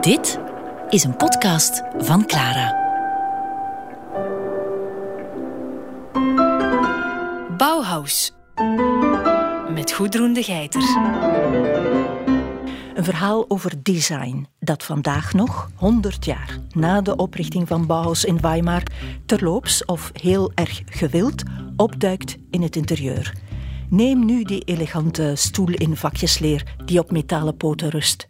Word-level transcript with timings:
Dit 0.00 0.38
is 0.88 1.04
een 1.04 1.16
podcast 1.16 1.82
van 1.98 2.26
Clara. 2.26 2.76
Bauhaus 7.56 8.32
met 9.74 9.92
Goedroen 9.92 10.32
de 10.32 10.42
Geiter. 10.42 10.82
Een 12.94 13.04
verhaal 13.04 13.44
over 13.50 13.82
design 13.82 14.46
dat 14.60 14.84
vandaag 14.84 15.32
nog, 15.32 15.70
100 15.74 16.24
jaar 16.24 16.58
na 16.74 17.00
de 17.00 17.16
oprichting 17.16 17.68
van 17.68 17.86
Bauhaus 17.86 18.24
in 18.24 18.40
Weimar, 18.40 18.82
terloops 19.26 19.84
of 19.84 20.10
heel 20.12 20.52
erg 20.54 20.82
gewild 20.86 21.42
opduikt 21.76 22.36
in 22.50 22.62
het 22.62 22.76
interieur. 22.76 23.32
Neem 23.90 24.24
nu 24.24 24.42
die 24.42 24.64
elegante 24.64 25.32
stoel 25.36 25.70
in 25.72 25.96
vakjesleer 25.96 26.74
die 26.84 26.98
op 26.98 27.10
metalen 27.10 27.56
poten 27.56 27.88
rust. 27.88 28.28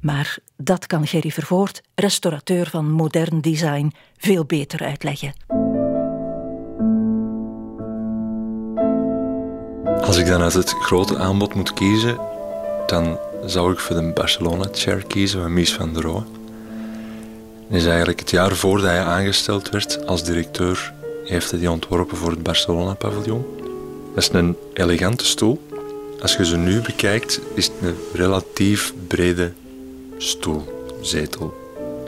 Maar 0.00 0.38
dat 0.56 0.86
kan 0.86 1.06
Gerry 1.06 1.30
Vervoort, 1.30 1.82
restaurateur 1.94 2.70
van 2.70 2.90
modern 2.90 3.40
design, 3.40 3.92
veel 4.16 4.44
beter 4.44 4.84
uitleggen. 4.84 5.32
Als 10.06 10.16
ik 10.16 10.26
dan 10.26 10.42
uit 10.42 10.52
het 10.52 10.70
grote 10.70 11.18
aanbod 11.18 11.54
moet 11.54 11.72
kiezen, 11.72 12.18
dan 12.86 13.18
zou 13.44 13.72
ik 13.72 13.78
voor 13.78 13.96
de 13.96 14.12
Barcelona 14.14 14.68
Chair 14.72 15.04
kiezen 15.06 15.40
van 15.40 15.52
Mies 15.52 15.74
van 15.74 15.92
der 15.92 16.02
Rohe. 16.02 16.22
Is 17.70 17.86
eigenlijk 17.86 18.20
het 18.20 18.30
jaar 18.30 18.56
voordat 18.56 18.86
hij 18.86 19.00
aangesteld 19.00 19.70
werd 19.70 20.06
als 20.06 20.24
directeur, 20.24 20.92
heeft 21.24 21.50
hij 21.50 21.60
die 21.60 21.70
ontworpen 21.70 22.16
voor 22.16 22.30
het 22.30 22.42
Barcelona 22.42 22.94
paviljoen. 22.94 23.44
Dat 24.14 24.22
is 24.22 24.28
een 24.32 24.56
elegante 24.72 25.24
stoel. 25.24 25.60
Als 26.24 26.36
je 26.36 26.44
ze 26.44 26.56
nu 26.56 26.80
bekijkt, 26.80 27.40
is 27.54 27.64
het 27.66 27.74
een 27.82 27.96
relatief 28.12 28.94
brede 29.08 29.52
stoel, 30.18 30.88
zetel. 31.00 31.54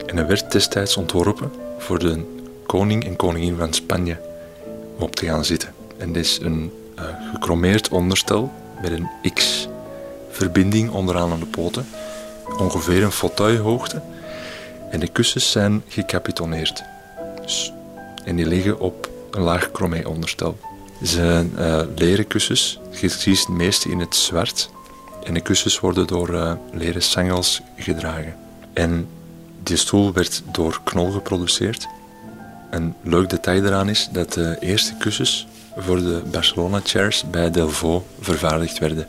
En 0.05 0.17
hij 0.17 0.27
werd 0.27 0.51
destijds 0.51 0.97
ontworpen 0.97 1.51
voor 1.77 1.99
de 1.99 2.25
koning 2.65 3.05
en 3.05 3.15
koningin 3.15 3.57
van 3.57 3.73
Spanje 3.73 4.17
om 4.95 5.03
op 5.03 5.15
te 5.15 5.25
gaan 5.25 5.45
zitten. 5.45 5.73
En 5.97 6.13
dit 6.13 6.25
is 6.25 6.39
een 6.41 6.71
uh, 6.99 7.05
gechromeerd 7.33 7.89
onderstel 7.89 8.51
met 8.81 8.91
een 8.91 9.09
X-verbinding 9.33 10.91
onderaan 10.91 11.31
aan 11.31 11.39
de 11.39 11.45
poten, 11.45 11.87
ongeveer 12.59 13.03
een 13.03 13.11
fauteuilhoogte. 13.11 14.01
En 14.91 14.99
de 14.99 15.07
kussens 15.07 15.51
zijn 15.51 15.83
gecapitoneerd. 15.87 16.83
Dus, 17.41 17.73
en 18.25 18.35
die 18.35 18.47
liggen 18.47 18.79
op 18.79 19.09
een 19.31 19.41
laag 19.41 19.69
chromé 19.73 20.07
onderstel. 20.07 20.57
Zijn 21.01 21.53
uh, 21.57 21.81
leren 21.95 22.27
kussens, 22.27 22.79
je 23.01 23.09
ziet 23.09 23.47
het 23.47 23.85
in 23.85 23.99
het 23.99 24.15
zwart. 24.15 24.69
En 25.23 25.33
de 25.33 25.41
kussens 25.41 25.79
worden 25.79 26.07
door 26.07 26.29
uh, 26.29 26.51
leren 26.71 27.01
sangels 27.01 27.61
gedragen. 27.75 28.35
En 28.73 29.07
die 29.63 29.77
stoel 29.77 30.13
werd 30.13 30.43
door 30.51 30.79
Knol 30.83 31.11
geproduceerd. 31.11 31.87
Een 32.69 32.93
leuk 33.03 33.29
detail 33.29 33.65
eraan 33.65 33.89
is 33.89 34.09
dat 34.11 34.33
de 34.33 34.57
eerste 34.59 34.93
kussens 34.99 35.47
voor 35.77 35.97
de 35.97 36.21
Barcelona 36.31 36.79
Chairs 36.83 37.23
bij 37.29 37.51
Delvaux 37.51 38.05
vervaardigd 38.19 38.79
werden. 38.79 39.07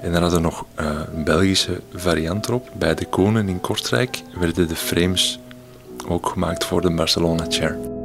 En 0.00 0.12
dan 0.12 0.22
hadden 0.22 0.40
we 0.40 0.46
nog 0.46 0.64
uh, 0.80 1.00
een 1.14 1.24
Belgische 1.24 1.80
variant 1.94 2.46
erop. 2.48 2.70
Bij 2.72 2.94
de 2.94 3.04
Konen 3.04 3.48
in 3.48 3.60
Kortrijk 3.60 4.22
werden 4.38 4.68
de 4.68 4.76
frames 4.76 5.38
ook 6.08 6.28
gemaakt 6.28 6.64
voor 6.64 6.80
de 6.80 6.90
Barcelona 6.90 7.44
Chair. 7.48 7.95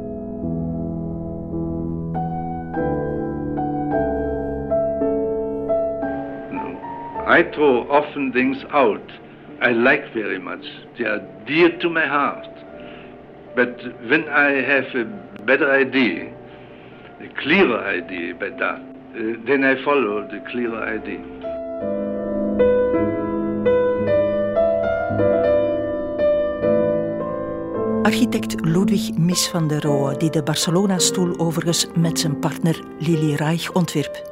I 7.32 7.42
throw 7.54 7.90
often 7.90 8.32
things 8.32 8.58
out 8.70 9.10
I 9.62 9.70
like 9.70 10.12
very 10.12 10.40
much. 10.40 10.64
They 10.98 11.04
are 11.04 11.20
dear 11.46 11.78
to 11.78 11.88
my 11.88 12.04
heart. 12.04 12.48
But 13.54 13.78
when 14.10 14.28
I 14.28 14.50
have 14.72 14.86
a 14.94 15.04
better 15.46 15.70
idea, 15.70 16.34
a 17.20 17.28
clearer 17.40 17.80
idea 17.86 18.34
by 18.34 18.50
that, 18.50 18.80
uh, 18.80 19.38
then 19.46 19.62
I 19.62 19.82
follow 19.84 20.26
the 20.26 20.40
clearer 20.50 20.82
idea. 20.98 21.22
Architect 28.02 28.66
Ludwig 28.66 29.18
Mies 29.18 29.48
van 29.48 29.68
der 29.68 29.80
Rohe, 29.80 30.16
die 30.16 30.30
de 30.30 30.42
Barcelona-stoel 30.42 31.38
overigens 31.38 31.86
met 31.94 32.18
zijn 32.18 32.38
partner 32.38 32.80
Lili 32.98 33.36
Reich 33.36 33.72
ontwierp. 33.72 34.30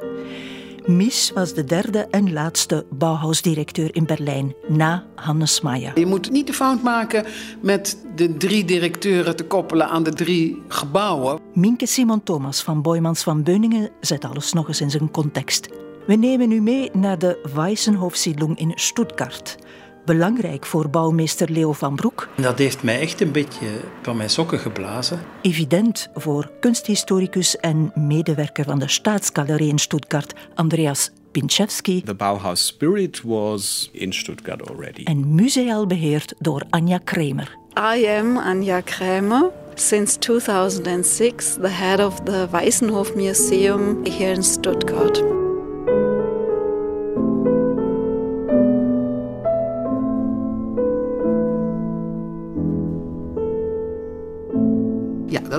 Mies 0.85 1.31
was 1.33 1.53
de 1.53 1.63
derde 1.63 1.99
en 1.99 2.33
laatste 2.33 2.85
Bauhaus-directeur 2.89 3.95
in 3.95 4.05
Berlijn, 4.05 4.55
na 4.67 5.05
Hannes 5.15 5.61
Meijer. 5.61 5.99
Je 5.99 6.05
moet 6.05 6.31
niet 6.31 6.47
de 6.47 6.53
fout 6.53 6.81
maken 6.83 7.25
met 7.61 8.05
de 8.15 8.37
drie 8.37 8.65
directeuren 8.65 9.35
te 9.35 9.43
koppelen 9.43 9.87
aan 9.87 10.03
de 10.03 10.13
drie 10.13 10.61
gebouwen. 10.67 11.39
Minke 11.53 11.85
Simon 11.85 12.23
Thomas 12.23 12.61
van 12.61 12.81
Boymans 12.81 13.23
van 13.23 13.43
Beuningen 13.43 13.89
zet 13.99 14.25
alles 14.25 14.53
nog 14.53 14.67
eens 14.67 14.81
in 14.81 14.89
zijn 14.89 15.11
context. 15.11 15.69
We 16.07 16.15
nemen 16.15 16.51
u 16.51 16.61
mee 16.61 16.89
naar 16.93 17.19
de 17.19 17.49
Weissenhofsiedlung 17.53 18.59
in 18.59 18.71
Stuttgart 18.75 19.57
belangrijk 20.05 20.65
voor 20.65 20.89
bouwmeester 20.89 21.51
Leo 21.51 21.73
van 21.73 21.95
Broek. 21.95 22.29
Dat 22.35 22.57
heeft 22.57 22.83
mij 22.83 22.99
echt 22.99 23.21
een 23.21 23.31
beetje 23.31 23.67
van 24.01 24.17
mijn 24.17 24.29
sokken 24.29 24.59
geblazen. 24.59 25.19
Evident 25.41 26.09
voor 26.13 26.51
kunsthistoricus 26.59 27.57
en 27.57 27.91
medewerker 27.95 28.63
van 28.63 28.79
de 28.79 28.87
Staatsgalerie 28.87 29.69
in 29.69 29.79
Stuttgart, 29.79 30.33
Andreas 30.55 31.11
Pinchewski. 31.31 32.01
The 32.03 32.15
Bauhaus 32.15 32.65
spirit 32.65 33.21
was 33.23 33.89
in 33.91 34.13
Stuttgart 34.13 34.69
already. 34.69 35.03
En 35.03 35.35
museaal 35.35 35.87
beheerd 35.87 36.33
door 36.39 36.63
Anja 36.69 36.97
Kremer. 37.03 37.57
I 37.95 38.05
am 38.05 38.37
Anja 38.37 38.81
Kremer. 38.81 39.49
Since 39.75 40.19
2006, 40.19 41.53
the 41.53 41.67
head 41.67 41.99
of 41.99 42.19
the 42.23 42.47
Weissenhof 42.51 43.15
Museum 43.15 44.05
here 44.05 44.31
in 44.31 44.43
Stuttgart. 44.43 45.40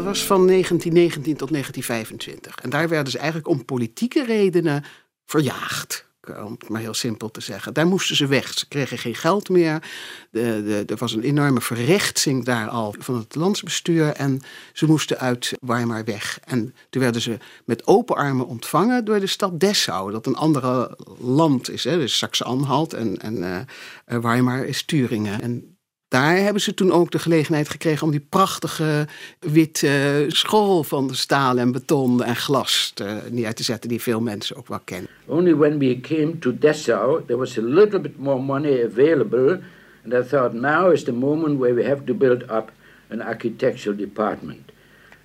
Dat 0.02 0.16
was 0.16 0.26
van 0.26 0.46
1919 0.46 1.36
tot 1.36 1.50
1925. 1.50 2.56
En 2.56 2.70
daar 2.70 2.88
werden 2.88 3.12
ze 3.12 3.18
eigenlijk 3.18 3.48
om 3.48 3.64
politieke 3.64 4.24
redenen 4.24 4.84
verjaagd. 5.26 6.10
Om 6.44 6.56
het 6.58 6.68
maar 6.68 6.80
heel 6.80 6.94
simpel 6.94 7.30
te 7.30 7.40
zeggen. 7.40 7.74
Daar 7.74 7.86
moesten 7.86 8.16
ze 8.16 8.26
weg. 8.26 8.52
Ze 8.52 8.68
kregen 8.68 8.98
geen 8.98 9.14
geld 9.14 9.48
meer. 9.48 9.82
De, 10.30 10.62
de, 10.64 10.82
er 10.86 10.96
was 10.96 11.12
een 11.12 11.22
enorme 11.22 11.60
verrechtsing 11.60 12.44
daar 12.44 12.68
al 12.68 12.94
van 12.98 13.16
het 13.16 13.34
landsbestuur. 13.34 14.08
En 14.08 14.40
ze 14.72 14.86
moesten 14.86 15.18
uit 15.18 15.52
Weimar 15.60 16.04
weg. 16.04 16.38
En 16.44 16.74
toen 16.90 17.02
werden 17.02 17.22
ze 17.22 17.38
met 17.64 17.86
open 17.86 18.16
armen 18.16 18.46
ontvangen 18.46 19.04
door 19.04 19.20
de 19.20 19.26
stad 19.26 19.60
Dessau. 19.60 20.12
Dat 20.12 20.26
een 20.26 20.36
andere 20.36 20.98
land 21.19 21.70
is. 21.70 21.84
Hè? 21.84 21.98
Dus 21.98 22.19
Saxe-Anhalt 22.19 22.92
en, 22.94 23.19
en 23.19 23.36
uh, 23.36 24.19
Weimar 24.20 24.64
is 24.64 24.82
Turingen. 24.82 25.40
En 25.40 25.72
daar 26.12 26.37
hebben 26.37 26.62
ze 26.62 26.75
toen 26.75 26.93
ook 26.93 27.11
de 27.11 27.19
gelegenheid 27.19 27.69
gekregen 27.69 28.06
om 28.06 28.11
die 28.11 28.27
prachtige 28.28 29.06
witte 29.39 30.25
school 30.28 30.83
van 30.84 31.15
staal 31.15 31.59
en 31.59 31.73
beton 31.73 32.23
en 32.23 32.37
glas 32.37 32.91
te, 32.95 33.21
neer 33.31 33.55
te 33.55 33.62
zetten, 33.62 33.89
die 33.89 34.00
veel 34.00 34.21
mensen 34.21 34.56
ook 34.56 34.69
wel 34.69 34.81
kennen. 34.84 35.11
Only 35.27 35.55
when 35.56 35.78
we 35.78 36.00
came 36.00 36.39
to 36.39 36.59
Dessau, 36.59 37.25
there 37.27 37.39
was 37.39 37.59
a 37.59 37.62
little 37.62 38.00
bit 38.00 38.19
more 38.19 38.41
money 38.43 38.84
available, 38.84 39.61
and 40.05 40.12
I 40.12 40.28
thought 40.28 40.53
now 40.53 40.93
is 40.93 41.05
the 41.05 41.12
moment 41.12 41.59
where 41.59 41.75
we 41.75 41.84
have 41.84 42.05
to 42.05 42.15
build 42.15 42.43
up 42.43 42.73
an 43.11 43.23
architectural 43.23 43.97
department. 43.97 44.73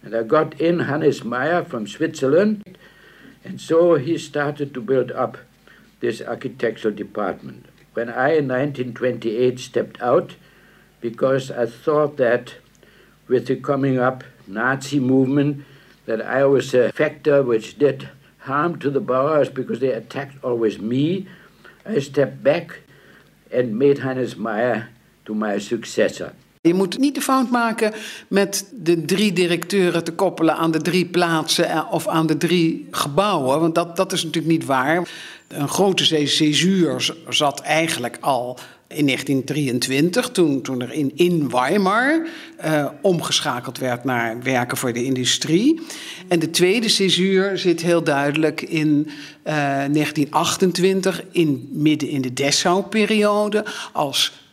And 0.03 0.15
I 0.15 0.23
got 0.23 0.59
in 0.59 0.79
Hannes 0.79 1.23
Meyer 1.23 1.65
from 1.65 1.87
Switzerland, 1.87 2.77
and 3.43 3.59
so 3.59 3.95
he 3.95 4.17
started 4.17 4.73
to 4.73 4.81
build 4.81 5.11
up 5.11 5.37
this 5.99 6.21
architectural 6.21 6.95
department. 6.95 7.65
When 7.93 8.07
I 8.09 8.37
in 8.37 8.47
1928 8.47 9.59
stepped 9.59 10.01
out, 10.01 10.35
because 11.01 11.51
I 11.51 11.65
thought 11.65 12.17
that 12.17 12.53
with 13.27 13.47
the 13.47 13.55
coming 13.55 13.99
up 13.99 14.23
Nazi 14.47 14.99
movement, 14.99 15.63
that 16.05 16.21
I 16.21 16.45
was 16.45 16.73
a 16.73 16.91
factor 16.91 17.43
which 17.43 17.77
did 17.77 18.09
harm 18.37 18.79
to 18.79 18.89
the 18.89 19.01
Bauers 19.01 19.49
because 19.49 19.79
they 19.79 19.91
attacked 19.91 20.43
always 20.43 20.79
me. 20.79 21.27
I 21.85 21.99
stepped 21.99 22.43
back 22.43 22.79
and 23.51 23.77
made 23.77 23.97
Hannes 23.99 24.35
Meyer 24.35 24.89
to 25.25 25.33
my 25.33 25.59
successor. 25.59 26.33
Je 26.61 26.73
moet 26.73 26.97
niet 26.97 27.15
de 27.15 27.21
fout 27.21 27.49
maken 27.49 27.93
met 28.27 28.69
de 28.73 29.05
drie 29.05 29.33
directeuren 29.33 30.03
te 30.03 30.11
koppelen 30.11 30.55
aan 30.55 30.71
de 30.71 30.81
drie 30.81 31.05
plaatsen 31.05 31.87
of 31.89 32.07
aan 32.07 32.27
de 32.27 32.37
drie 32.37 32.87
gebouwen, 32.91 33.59
want 33.59 33.75
dat, 33.75 33.95
dat 33.95 34.11
is 34.11 34.23
natuurlijk 34.23 34.53
niet 34.53 34.65
waar. 34.65 35.09
Een 35.47 35.67
grote 35.67 36.25
césuur 36.25 37.15
zat 37.29 37.61
eigenlijk 37.61 38.17
al 38.19 38.59
in 38.87 39.05
1923, 39.05 40.29
toen, 40.29 40.61
toen 40.61 40.81
er 40.81 40.93
in, 40.93 41.11
in 41.15 41.49
Weimar 41.49 42.27
uh, 42.65 42.85
omgeschakeld 43.01 43.77
werd 43.77 44.03
naar 44.03 44.43
werken 44.43 44.77
voor 44.77 44.93
de 44.93 45.03
industrie. 45.03 45.81
En 46.27 46.39
de 46.39 46.49
tweede 46.49 46.89
césuur 46.89 47.57
zit 47.57 47.81
heel 47.81 48.03
duidelijk 48.03 48.61
in 48.61 49.07
uh, 49.07 49.83
eh, 49.83 49.93
1928, 49.93 51.23
in, 51.31 51.69
midden 51.71 52.09
in 52.09 52.21
de 52.21 52.33
Dessau-periode, 52.33 53.65
als 53.93 54.45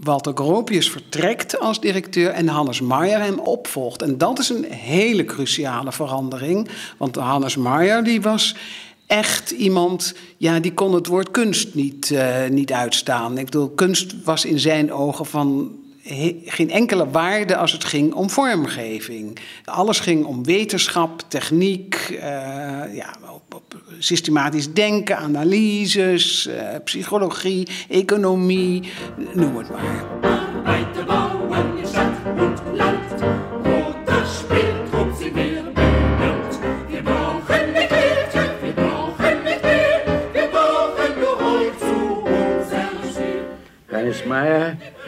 Walter 0.00 0.32
Gropius 0.34 0.90
vertrekt 0.90 1.60
als 1.60 1.80
directeur 1.80 2.30
en 2.30 2.48
Hannes 2.48 2.80
Maier 2.80 3.20
hem 3.20 3.38
opvolgt. 3.38 4.02
En 4.02 4.18
dat 4.18 4.38
is 4.38 4.48
een 4.48 4.64
hele 4.64 5.24
cruciale 5.24 5.92
verandering. 5.92 6.68
Want 6.96 7.16
Hannes 7.16 7.56
Maier 7.56 8.04
die 8.04 8.20
was 8.20 8.54
echt 9.06 9.50
iemand, 9.50 10.14
ja, 10.36 10.60
die 10.60 10.72
kon 10.72 10.94
het 10.94 11.06
woord 11.06 11.30
kunst 11.30 11.74
niet, 11.74 12.10
uh, 12.10 12.46
niet 12.48 12.72
uitstaan. 12.72 13.38
Ik 13.38 13.44
bedoel, 13.44 13.68
kunst 13.68 14.14
was 14.24 14.44
in 14.44 14.58
zijn 14.58 14.92
ogen 14.92 15.26
van 15.26 15.70
geen 16.44 16.70
enkele 16.70 17.10
waarde 17.10 17.56
als 17.56 17.72
het 17.72 17.84
ging 17.84 18.12
om 18.12 18.30
vormgeving. 18.30 19.38
Alles 19.64 20.00
ging 20.00 20.24
om 20.24 20.44
wetenschap, 20.44 21.22
techniek, 21.28 22.08
uh, 22.10 22.18
ja, 22.94 23.16
op, 23.54 23.74
systematisch 23.98 24.72
denken, 24.72 25.18
analyses, 25.18 26.46
uh, 26.46 26.54
psychologie, 26.84 27.68
economie, 27.88 28.82
noem 29.34 29.56
het 29.56 29.70
maar. 29.70 30.04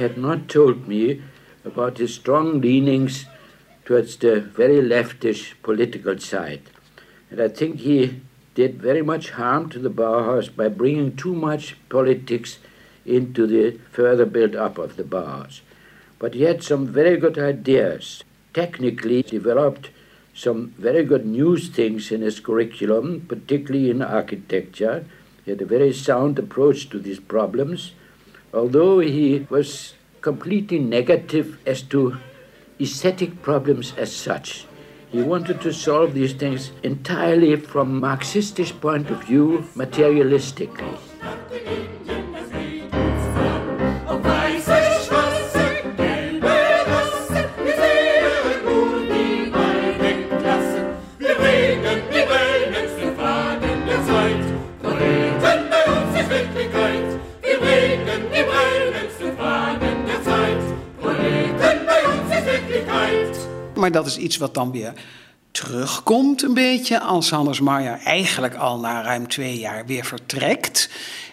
Had 0.09 0.19
not 0.19 0.49
told 0.49 0.89
me 0.89 1.23
about 1.65 1.99
his 1.99 2.15
strong 2.15 2.61
leanings 2.61 3.27
towards 3.85 4.17
the 4.17 4.41
very 4.41 4.81
leftish 4.81 5.55
political 5.63 6.19
side. 6.19 6.63
And 7.31 7.41
I 7.41 7.49
think 7.49 7.81
he 7.81 8.21
did 8.55 8.81
very 8.83 9.03
much 9.03 9.31
harm 9.31 9.69
to 9.71 9.79
the 9.79 9.91
Bauhaus 9.91 10.49
by 10.55 10.69
bringing 10.69 11.15
too 11.15 11.35
much 11.35 11.77
politics 11.89 12.59
into 13.05 13.47
the 13.47 13.79
further 13.93 14.25
build 14.25 14.57
up 14.57 14.79
of 14.79 14.97
the 14.97 15.05
Bauhaus. 15.05 15.61
But 16.19 16.35
he 16.35 16.43
had 16.43 16.63
some 16.63 16.87
very 16.87 17.17
good 17.17 17.39
ideas. 17.39 18.25
Technically, 18.55 19.23
developed 19.23 19.91
some 20.35 20.75
very 20.79 21.05
good 21.05 21.27
new 21.27 21.57
things 21.59 22.11
in 22.11 22.23
his 22.23 22.41
curriculum, 22.41 23.27
particularly 23.29 23.91
in 23.91 24.03
architecture. 24.03 25.05
He 25.45 25.51
had 25.51 25.63
a 25.63 25.67
very 25.67 25.93
sound 25.93 26.39
approach 26.39 26.89
to 26.91 26.99
these 26.99 27.21
problems 27.21 27.93
although 28.53 29.01
he 29.01 29.47
was 29.51 29.95
completely 30.21 30.79
negative 30.79 31.59
as 31.67 31.83
to 31.83 32.17
aesthetic 32.81 33.43
problems 33.43 33.93
as 33.97 34.15
such. 34.15 34.67
He 35.11 35.23
wanted 35.23 35.61
to 35.63 35.73
solve 35.73 36.15
these 36.15 36.35
things 36.35 36.71
entirely 36.83 37.57
from 37.57 37.99
Marxist 37.99 38.61
point 38.81 39.11
of 39.11 39.25
view, 39.25 39.65
materialistically. 39.75 41.08
Dat 63.93 64.07
is 64.07 64.19
iets 64.19 64.37
wat 64.37 64.55
dan 64.55 64.71
weer 64.71 64.93
terugkomt 65.51 66.43
een 66.43 66.55
beetje 66.55 67.01
als 67.01 67.31
Hannes 67.31 67.61
Marja 67.61 67.99
eigenlijk 68.05 68.55
al 68.55 68.79
na 68.79 69.03
ruim 69.03 69.29
twee 69.29 69.59
jaar 69.59 69.87
weer 69.87 70.05
vertrekt. 70.05 70.91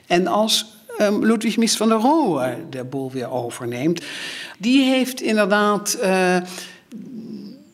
En 0.08 0.28
als 0.28 0.66
um, 1.02 1.26
Ludwig 1.26 1.58
Mies 1.58 1.78
van 1.78 1.90
der 1.90 1.98
Rohe 1.98 2.58
de 2.70 2.84
boel 2.84 3.12
weer 3.12 3.32
overneemt. 3.32 4.04
Die 4.58 4.84
heeft 4.84 5.22
inderdaad 5.22 5.98
uh, 6.04 6.36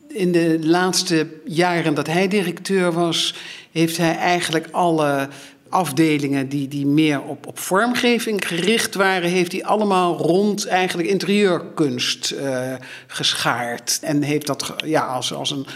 in 0.08 0.32
de 0.32 0.58
laatste 0.60 1.26
jaren 1.44 1.94
dat 1.94 2.06
hij 2.06 2.28
directeur 2.28 2.92
was, 2.92 3.34
heeft 3.72 3.96
hij 3.96 4.16
eigenlijk 4.16 4.68
alle 4.70 5.28
afdelingen 5.72 6.48
die, 6.48 6.68
die 6.68 6.86
meer 6.86 7.22
op, 7.22 7.46
op 7.46 7.58
vormgeving 7.58 8.48
gericht 8.48 8.94
waren, 8.94 9.30
heeft 9.30 9.52
hij 9.52 9.64
allemaal 9.64 10.16
rond 10.16 10.66
eigenlijk 10.66 11.08
interieurkunst 11.08 12.32
uh, 12.32 12.72
geschaard. 13.06 13.98
En 14.02 14.22
heeft 14.22 14.46
dat 14.46 14.74
ja, 14.84 15.06
als, 15.06 15.34
als 15.34 15.50
een 15.50 15.66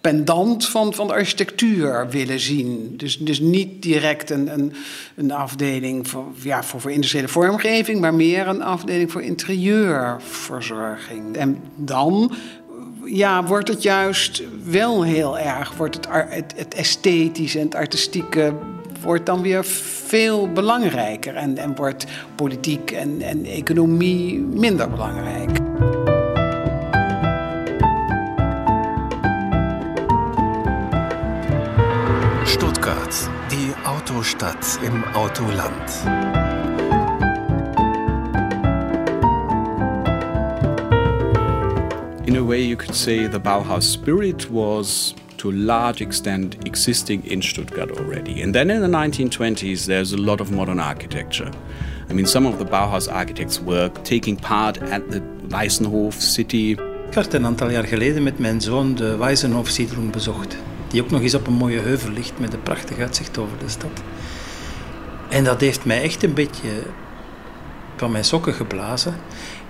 pendant 0.00 0.68
van, 0.68 0.94
van 0.94 1.06
de 1.06 1.12
architectuur 1.12 2.08
willen 2.10 2.40
zien. 2.40 2.94
Dus, 2.96 3.18
dus 3.18 3.40
niet 3.40 3.82
direct 3.82 4.30
een, 4.30 4.52
een, 4.52 4.72
een 5.14 5.32
afdeling 5.32 6.08
voor, 6.08 6.24
ja, 6.42 6.62
voor, 6.62 6.80
voor 6.80 6.90
industriële 6.90 7.28
vormgeving, 7.28 8.00
maar 8.00 8.14
meer 8.14 8.48
een 8.48 8.62
afdeling 8.62 9.12
voor 9.12 9.22
interieurverzorging. 9.22 11.36
En 11.36 11.62
dan 11.76 12.34
ja, 13.04 13.44
wordt 13.44 13.68
het 13.68 13.82
juist 13.82 14.42
wel 14.64 15.02
heel 15.02 15.38
erg, 15.38 15.76
wordt 15.76 15.94
het, 15.94 16.06
het, 16.10 16.52
het 16.56 16.74
esthetische 16.74 17.58
en 17.58 17.64
het 17.64 17.74
artistieke 17.74 18.54
wordt 19.00 19.26
dan 19.26 19.42
weer 19.42 19.64
veel 19.64 20.52
belangrijker 20.52 21.34
en, 21.34 21.56
en 21.56 21.74
wordt 21.74 22.06
politiek 22.34 22.90
en, 22.90 23.20
en 23.20 23.44
economie 23.44 24.38
minder 24.38 24.90
belangrijk. 24.90 25.50
Stuttgart, 32.44 33.28
die 33.48 33.74
Autostadt 33.84 34.78
im 34.82 35.04
Autoland. 35.14 36.04
In 42.24 42.36
a 42.36 42.42
way, 42.42 42.62
you 42.62 42.76
could 42.76 42.94
say 42.94 43.28
the 43.28 43.40
Bauhaus 43.40 43.92
spirit 43.92 44.50
was 44.50 45.14
to 45.38 45.50
a 45.50 45.52
large 45.52 46.00
extent 46.00 46.56
existing 46.64 47.24
in 47.24 47.42
Stuttgart 47.42 47.90
already. 47.90 48.42
And 48.42 48.52
then 48.52 48.70
in 48.70 48.80
the 48.80 48.88
1920s, 48.88 49.86
there's 49.86 50.12
a 50.12 50.16
lot 50.16 50.40
of 50.40 50.50
modern 50.50 50.80
architecture. 50.80 51.50
I 52.10 52.12
mean, 52.12 52.26
some 52.26 52.46
of 52.48 52.58
the 52.58 52.64
Bauhaus 52.64 53.08
architects 53.08 53.60
were 53.60 53.90
taking 54.02 54.36
part 54.36 54.82
at 54.82 55.10
the 55.10 55.22
Weissenhof 55.48 56.20
city. 56.20 56.76
Ik 57.08 57.14
had 57.14 57.32
een 57.32 57.44
aantal 57.44 57.70
jaar 57.70 57.84
geleden 57.84 58.22
met 58.22 58.38
mijn 58.38 58.60
zoon 58.60 58.94
de 58.94 59.16
Weissenhof-siedlung 59.16 60.10
bezocht. 60.10 60.56
Die 60.88 61.02
ook 61.02 61.10
nog 61.10 61.20
eens 61.20 61.34
op 61.34 61.46
een 61.46 61.52
mooie 61.52 61.80
heuvel 61.80 62.10
ligt 62.10 62.38
met 62.38 62.52
een 62.52 62.62
prachtig 62.62 62.98
uitzicht 62.98 63.38
over 63.38 63.58
de 63.58 63.68
stad. 63.68 64.02
En 65.28 65.44
dat 65.44 65.60
heeft 65.60 65.84
mij 65.84 66.02
echt 66.02 66.22
een 66.22 66.34
beetje 66.34 66.68
van 67.96 68.10
mijn 68.10 68.24
sokken 68.24 68.54
geblazen. 68.54 69.14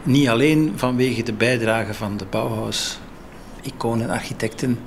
Niet 0.02 0.28
alleen 0.28 0.72
vanwege 0.76 1.22
de 1.22 1.32
bijdrage 1.32 1.94
van 1.94 2.16
de 2.16 2.26
Bauhaus, 2.30 2.98
iconen, 3.62 4.10
architecten 4.10 4.78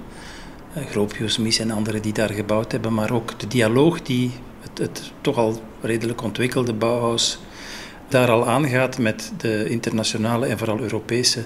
Gropius, 0.75 1.37
Mies 1.37 1.59
en 1.59 1.71
anderen 1.71 2.01
die 2.01 2.13
daar 2.13 2.29
gebouwd 2.29 2.71
hebben, 2.71 2.93
maar 2.93 3.11
ook 3.11 3.39
de 3.39 3.47
dialoog 3.47 4.01
die 4.01 4.31
het, 4.59 4.77
het 4.77 5.11
toch 5.21 5.37
al 5.37 5.61
redelijk 5.81 6.21
ontwikkelde 6.21 6.73
Bauhaus 6.73 7.39
daar 8.07 8.29
al 8.29 8.47
aangaat 8.47 8.97
met 8.97 9.31
de 9.37 9.69
internationale 9.69 10.45
en 10.45 10.57
vooral 10.57 10.79
Europese 10.79 11.43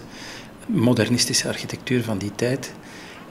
modernistische 0.66 1.48
architectuur 1.48 2.04
van 2.04 2.18
die 2.18 2.32
tijd. 2.36 2.74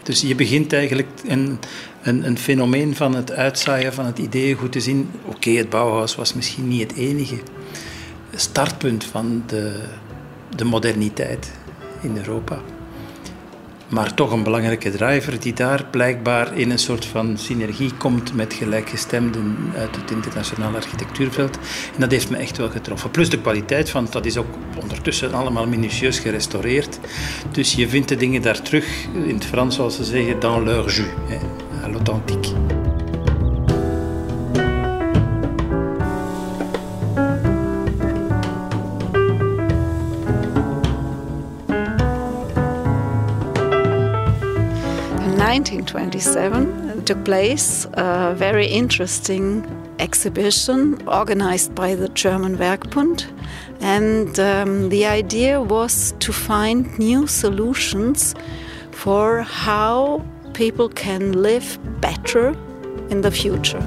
Dus 0.02 0.20
je 0.20 0.34
begint 0.34 0.72
eigenlijk 0.72 1.08
een, 1.26 1.58
een, 2.02 2.26
een 2.26 2.38
fenomeen 2.38 2.96
van 2.96 3.14
het 3.14 3.32
uitzaaien 3.32 3.92
van 3.92 4.06
het 4.06 4.18
idee 4.18 4.54
goed 4.54 4.72
te 4.72 4.80
zien. 4.80 5.11
Oké, 5.25 5.50
het 5.50 5.70
Bauhaus 5.70 6.14
was 6.14 6.34
misschien 6.34 6.68
niet 6.68 6.90
het 6.90 6.99
enige 6.99 7.38
startpunt 8.34 9.04
van 9.04 9.42
de, 9.46 9.82
de 10.56 10.64
moderniteit 10.64 11.50
in 12.00 12.16
Europa 12.16 12.61
maar 13.92 14.14
toch 14.14 14.32
een 14.32 14.42
belangrijke 14.42 14.90
driver 14.90 15.40
die 15.40 15.52
daar 15.52 15.84
blijkbaar 15.90 16.58
in 16.58 16.70
een 16.70 16.78
soort 16.78 17.04
van 17.04 17.38
synergie 17.38 17.92
komt 17.94 18.34
met 18.34 18.54
gelijkgestemden 18.54 19.56
uit 19.76 19.96
het 19.96 20.11
internationale 20.11 20.76
architectuurveld. 20.76 21.56
En 21.94 22.00
dat 22.00 22.11
heeft 22.11 22.30
me 22.30 22.37
echt 22.37 22.56
wel 22.56 22.70
getroffen. 22.70 23.11
Plus 23.11 23.30
de 23.30 23.40
kwaliteit 23.40 23.90
van 23.90 24.06
dat 24.11 24.26
is 24.26 24.37
ook 24.37 24.54
ondertussen 24.82 25.32
allemaal 25.32 25.66
minutieus 25.66 26.18
gerestaureerd. 26.18 26.99
Dus 27.50 27.75
je 27.75 27.88
vindt 27.88 28.08
de 28.08 28.16
dingen 28.16 28.42
daar 28.42 28.62
terug, 28.62 29.06
in 29.14 29.34
het 29.34 29.44
Frans 29.44 29.75
zoals 29.75 29.96
ze 29.96 30.04
zeggen, 30.04 30.40
dans 30.40 30.64
leur 30.64 30.84
jus, 30.84 31.06
à 31.84 31.88
l'authentique. 31.88 32.71
1927 45.52 47.04
took 47.04 47.23
place 47.26 47.87
a 47.92 48.32
very 48.35 48.66
interesting 48.66 49.62
exhibition 49.99 50.97
organized 51.06 51.75
by 51.75 51.94
the 51.94 52.09
German 52.09 52.56
Werkbund. 52.56 53.26
And 53.82 54.40
um, 54.40 54.88
the 54.88 55.04
idea 55.04 55.61
was 55.61 56.14
to 56.21 56.32
find 56.32 56.99
new 56.99 57.26
solutions 57.26 58.35
for 58.92 59.42
how 59.42 60.25
people 60.54 60.88
can 60.88 61.32
live 61.42 61.78
better 62.00 62.56
in 63.11 63.21
the 63.21 63.30
future. 63.30 63.82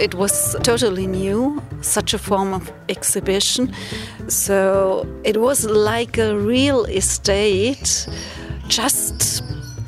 It 0.00 0.16
was 0.16 0.56
totally 0.64 1.06
new 1.06 1.62
such 1.80 2.12
a 2.12 2.18
form 2.18 2.52
of 2.52 2.72
exhibition. 2.88 3.72
So 4.26 5.06
it 5.22 5.36
was 5.36 5.64
like 5.64 6.18
a 6.18 6.36
real 6.36 6.86
estate 6.86 8.08
just 8.68 9.42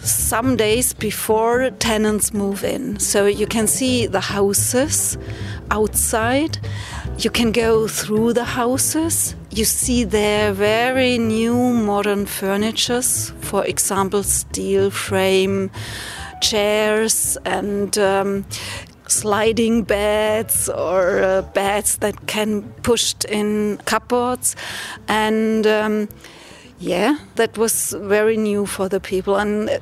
some 0.06 0.56
days 0.56 0.92
before 0.92 1.70
tenants 1.70 2.34
move 2.34 2.62
in. 2.64 2.98
So 2.98 3.26
you 3.26 3.46
can 3.46 3.66
see 3.66 4.06
the 4.06 4.20
houses 4.20 5.16
outside. 5.70 6.58
You 7.18 7.30
can 7.30 7.52
go 7.52 7.88
through 7.88 8.34
the 8.34 8.44
houses. 8.44 9.34
You 9.50 9.64
see 9.64 10.04
there 10.04 10.52
very 10.52 11.18
new 11.18 11.54
modern 11.54 12.26
furnitures, 12.26 13.30
for 13.40 13.64
example, 13.64 14.22
steel 14.22 14.90
frame 14.90 15.70
chairs 16.40 17.38
and 17.44 17.96
um, 17.96 18.44
sliding 19.06 19.82
beds 19.84 20.68
or 20.68 21.22
uh, 21.22 21.42
beds 21.54 21.98
that 21.98 22.26
can 22.26 22.62
pushed 22.82 23.24
in 23.24 23.78
cupboards 23.84 24.56
and 25.08 25.66
um, 25.66 26.08
yeah 26.78 27.18
that 27.36 27.56
was 27.58 27.96
very 28.00 28.36
new 28.36 28.66
for 28.66 28.88
the 28.88 29.00
people 29.00 29.36
and 29.36 29.80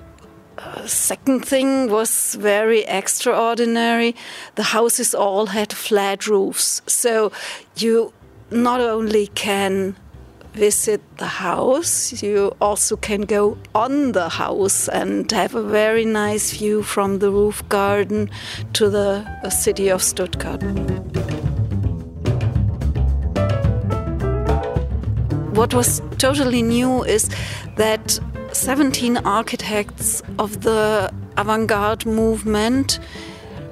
uh, 0.58 0.87
second 0.87 1.44
thing 1.44 1.90
was 1.90 2.34
very 2.34 2.82
extraordinary 2.84 4.14
the 4.54 4.62
houses 4.62 5.14
all 5.14 5.46
had 5.46 5.72
flat 5.72 6.26
roofs 6.26 6.82
so 6.87 7.32
you 7.76 8.12
not 8.50 8.80
only 8.80 9.28
can 9.28 9.96
visit 10.54 11.00
the 11.18 11.26
house. 11.26 12.22
You 12.22 12.54
also 12.61 12.96
can 12.96 13.22
go 13.22 13.58
on 13.75 14.12
the 14.12 14.28
house 14.28 14.88
and 14.88 15.30
have 15.32 15.54
a 15.54 15.62
very 15.62 16.04
nice 16.04 16.52
view 16.52 16.82
from 16.82 17.18
the 17.18 17.30
roof 17.30 17.66
garden 17.68 18.30
to 18.75 18.90
the 18.90 19.50
city 19.50 19.88
of 19.88 20.02
Stuttgart. 20.02 20.62
What 25.62 25.75
was 25.75 26.02
totally 26.19 26.61
new 26.61 27.04
is 27.04 27.31
that 27.76 28.19
17 28.50 29.19
architects 29.19 30.21
of 30.37 30.62
the 30.62 31.14
avant 31.37 31.69
garde 31.69 32.04
movement 32.04 32.99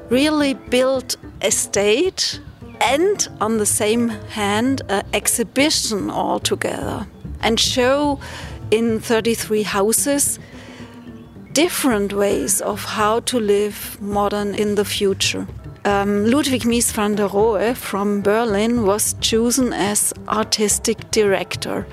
really 0.09 0.55
built 0.55 1.17
a 1.43 1.51
state 1.51 2.41
and 2.81 3.27
on 3.41 3.59
the 3.59 3.67
same 3.67 4.09
hand, 4.09 4.83
an 4.89 5.05
exhibition 5.13 6.13
altogether 6.13 7.09
and 7.43 7.59
show 7.59 8.21
in 8.71 9.01
33 9.01 9.65
houses 9.65 10.39
different 11.53 12.13
ways 12.13 12.61
of 12.61 12.85
how 12.85 13.19
to 13.19 13.41
live 13.41 14.01
modern 14.01 14.55
in 14.55 14.77
the 14.77 14.85
future. 14.85 15.45
Um, 15.85 16.27
Ludwig 16.27 16.67
Mies 16.67 16.93
van 16.93 17.17
der 17.17 17.25
Rohe 17.33 17.75
from 17.75 18.23
Berlin 18.23 18.85
was 18.85 19.17
chosen 19.21 19.73
as 19.73 20.13
artistic 20.29 21.11
director, 21.11 21.87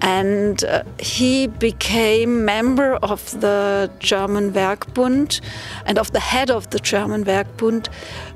and 0.00 0.62
uh, 0.62 0.84
he 1.00 1.48
became 1.48 2.44
member 2.44 2.94
of 3.02 3.40
the 3.40 3.90
German 3.98 4.52
Werkbund 4.52 5.40
and 5.84 5.98
of 5.98 6.12
the 6.12 6.20
head 6.20 6.48
of 6.48 6.70
the 6.70 6.78
German 6.78 7.24
Werkbund 7.24 7.88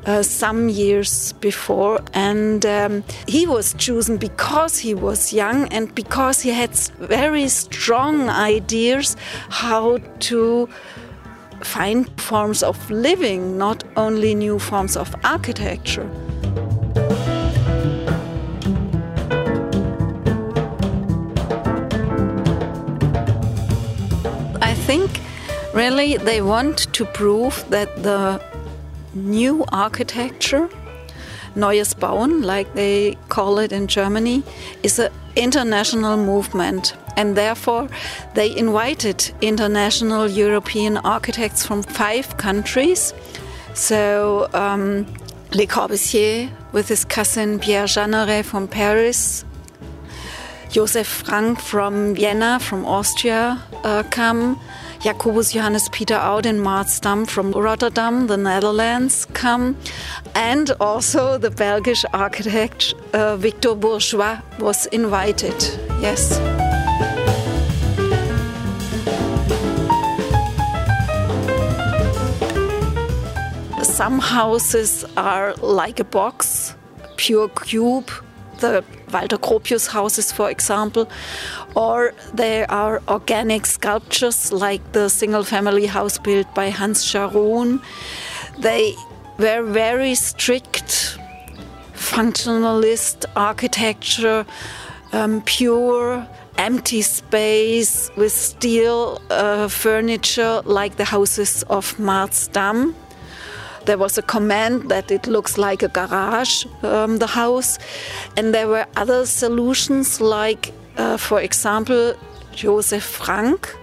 uh, 0.05 0.25
some 0.25 0.69
years 0.69 1.33
before. 1.35 2.01
And 2.13 2.67
um, 2.67 3.05
he 3.29 3.47
was 3.47 3.75
chosen 3.75 4.17
because 4.17 4.79
he 4.79 4.95
was 4.95 5.33
young 5.33 5.69
and 5.73 5.95
because 5.95 6.41
he 6.41 6.51
had 6.51 6.75
very 6.99 7.47
strong 7.49 8.29
ideas 8.29 9.17
how 9.49 9.99
to 10.21 10.69
find 11.63 12.09
forms 12.21 12.63
of 12.63 12.91
living, 12.91 13.59
not 13.59 13.85
only 13.97 14.35
new 14.35 14.59
forms 14.59 14.97
of 14.97 15.15
architecture. 15.25 16.09
I 24.61 24.75
think 24.87 25.21
really 25.75 26.17
they 26.17 26.41
want 26.43 26.93
to 26.95 27.05
prove 27.05 27.65
that 27.71 28.03
the 28.03 28.41
new 29.15 29.65
architecture, 29.73 30.69
Neues 31.55 31.95
Bauen, 31.95 32.45
like 32.45 32.75
they 32.75 33.17
call 33.29 33.59
it 33.59 33.73
in 33.73 33.87
Germany, 33.87 34.43
is 34.83 34.99
an 34.99 35.11
international 35.39 36.17
movement 36.17 36.95
and 37.17 37.37
therefore 37.37 37.89
they 38.35 38.57
invited 38.57 39.33
international 39.41 40.29
European 40.29 40.99
architects 40.99 41.65
from 41.65 41.83
five 41.83 42.37
countries. 42.37 43.15
So 43.75 44.49
um, 44.55 45.07
Le 45.53 45.67
Corbusier 45.67 46.51
with 46.73 46.89
his 46.89 47.05
cousin 47.05 47.59
Pierre 47.59 47.87
Jeanneret 47.87 48.45
from 48.45 48.69
Paris, 48.69 49.45
Josef 50.71 51.07
Frank 51.07 51.61
from 51.61 52.15
Vienna, 52.15 52.59
from 52.61 52.85
Austria, 52.85 53.63
uh, 53.85 54.03
come. 54.11 54.61
Jacobus 55.01 55.53
Johannes 55.53 55.89
Peter 55.91 56.17
Auden 56.17 56.59
Marsdam 56.59 57.25
from 57.29 57.53
Rotterdam, 57.53 58.27
the 58.27 58.37
Netherlands, 58.37 59.27
come. 59.33 59.77
And 60.35 60.73
also 60.81 61.39
the 61.39 61.51
Belgish 61.51 62.05
architect 62.13 62.95
uh, 63.13 63.37
Victor 63.37 63.77
Bourgeois 63.77 64.41
was 64.59 64.87
invited. 64.87 65.55
Yes. 66.01 66.41
Some 73.85 74.19
houses 74.19 75.05
are 75.17 75.55
like 75.57 76.01
a 76.01 76.05
box, 76.05 76.75
pure 77.17 77.49
cube, 77.49 78.11
the 78.59 78.85
Walter 79.13 79.39
Gropius 79.39 79.89
houses, 79.89 80.33
for 80.33 80.51
example, 80.51 81.09
or 81.75 82.13
there 82.35 82.71
are 82.71 83.03
organic 83.09 83.67
sculptures 83.67 84.53
like 84.53 84.93
the 84.93 85.09
single 85.09 85.45
family 85.45 85.87
house 85.87 86.19
built 86.19 86.53
by 86.55 86.71
Hans 86.71 87.05
Scharoun. 87.05 87.81
They 88.59 88.95
were 89.39 89.63
very 89.63 90.15
strict 90.15 91.19
functionalist 91.95 93.25
architecture, 93.37 94.45
um, 95.13 95.43
pure 95.43 96.27
empty 96.59 97.03
space 97.03 98.11
with 98.17 98.33
steel 98.33 99.23
uh, 99.31 99.69
furniture 99.69 100.61
like 100.65 100.97
the 100.97 101.05
houses 101.05 101.63
of 101.71 101.97
Marsdam 101.99 102.95
there 103.89 103.97
was 103.97 104.19
a 104.19 104.23
comment 104.23 104.91
that 104.91 105.11
it 105.11 105.27
looks 105.27 105.57
like 105.57 105.83
a 105.83 105.89
garage, 105.89 106.67
um, 106.83 107.17
the 107.17 107.27
house. 107.27 107.79
And 108.37 108.53
there 108.53 108.69
were 108.69 108.87
other 108.97 109.25
solutions, 109.25 110.21
like, 110.21 110.75
uh, 110.99 111.17
for 111.17 111.41
example, 111.41 112.15
Josef 112.53 113.03
Frank, 113.03 113.75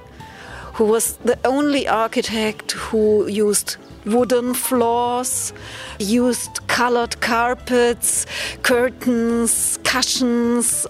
who 0.73 0.85
was 0.85 1.17
the 1.25 1.39
only 1.43 1.87
architect 1.87 2.73
who 2.73 3.27
used 3.27 3.77
wooden 4.05 4.53
floors, 4.53 5.53
used 5.97 6.59
colored 6.67 7.19
carpets, 7.21 8.27
curtains, 8.61 9.79
cushions. 9.83 10.85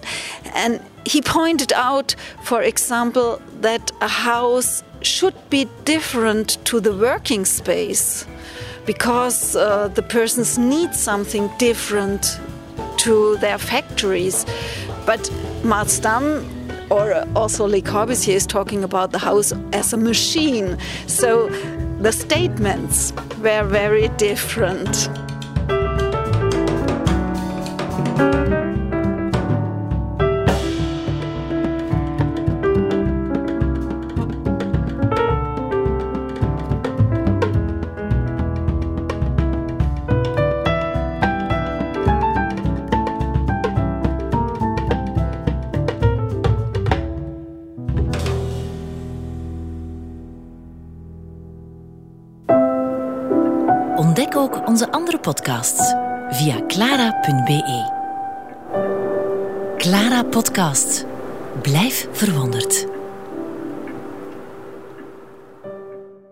And 0.54 0.82
he 1.06 1.22
pointed 1.22 1.72
out, 1.72 2.14
for 2.42 2.60
example, 2.60 3.40
that 3.62 3.92
a 4.02 4.08
house 4.08 4.82
should 5.00 5.38
be 5.48 5.66
different 5.86 6.58
to 6.66 6.80
the 6.80 6.92
working 6.92 7.46
space 7.46 8.26
because 8.86 9.56
uh, 9.56 9.88
the 9.88 10.02
persons 10.02 10.56
need 10.58 10.94
something 10.94 11.50
different 11.58 12.38
to 12.98 13.36
their 13.38 13.58
factories. 13.58 14.44
But 15.04 15.20
Marsdam 15.62 16.44
or 16.90 17.24
also 17.34 17.66
Le 17.66 17.80
Corbusier 17.80 18.34
is 18.34 18.46
talking 18.46 18.84
about 18.84 19.12
the 19.12 19.18
house 19.18 19.52
as 19.72 19.92
a 19.92 19.96
machine. 19.96 20.78
So 21.06 21.48
the 22.00 22.12
statements 22.12 23.12
were 23.40 23.64
very 23.64 24.08
different. 24.16 25.08
Ook 54.46 54.66
onze 54.68 54.90
andere 54.90 55.18
podcasts 55.18 55.94
via 56.28 56.66
clara.be. 56.66 57.90
Clara 59.76 60.22
Podcast. 60.22 61.04
Blijf 61.62 62.08
verwonderd. 62.12 62.95